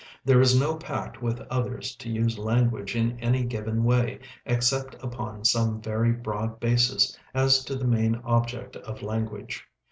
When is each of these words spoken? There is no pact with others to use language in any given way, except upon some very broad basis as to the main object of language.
There 0.25 0.41
is 0.41 0.59
no 0.59 0.77
pact 0.77 1.21
with 1.21 1.39
others 1.41 1.93
to 1.97 2.09
use 2.09 2.39
language 2.39 2.95
in 2.95 3.19
any 3.19 3.43
given 3.43 3.83
way, 3.83 4.17
except 4.47 4.95
upon 4.95 5.45
some 5.45 5.79
very 5.79 6.11
broad 6.11 6.59
basis 6.59 7.15
as 7.35 7.63
to 7.65 7.75
the 7.75 7.85
main 7.85 8.15
object 8.25 8.75
of 8.77 9.03
language. 9.03 9.63